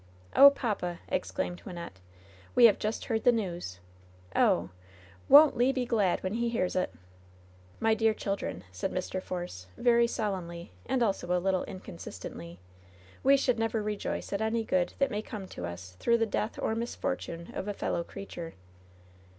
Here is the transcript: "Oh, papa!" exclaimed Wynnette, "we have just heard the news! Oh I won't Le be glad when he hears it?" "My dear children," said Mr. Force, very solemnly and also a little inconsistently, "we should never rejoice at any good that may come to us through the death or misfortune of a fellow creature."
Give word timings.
"Oh, 0.35 0.49
papa!" 0.49 0.97
exclaimed 1.09 1.61
Wynnette, 1.63 2.01
"we 2.55 2.65
have 2.65 2.79
just 2.79 3.05
heard 3.05 3.23
the 3.23 3.31
news! 3.31 3.77
Oh 4.35 4.69
I 4.73 4.77
won't 5.29 5.55
Le 5.55 5.71
be 5.71 5.85
glad 5.85 6.23
when 6.23 6.33
he 6.33 6.49
hears 6.49 6.75
it?" 6.75 6.91
"My 7.79 7.93
dear 7.93 8.11
children," 8.15 8.63
said 8.71 8.91
Mr. 8.91 9.21
Force, 9.21 9.67
very 9.77 10.07
solemnly 10.07 10.71
and 10.87 11.03
also 11.03 11.27
a 11.27 11.37
little 11.39 11.65
inconsistently, 11.65 12.57
"we 13.21 13.37
should 13.37 13.59
never 13.59 13.83
rejoice 13.83 14.33
at 14.33 14.41
any 14.41 14.63
good 14.63 14.95
that 14.97 15.11
may 15.11 15.21
come 15.21 15.47
to 15.49 15.67
us 15.67 15.91
through 15.99 16.17
the 16.17 16.25
death 16.25 16.57
or 16.59 16.73
misfortune 16.73 17.51
of 17.53 17.67
a 17.67 17.73
fellow 17.75 18.03
creature." 18.03 18.55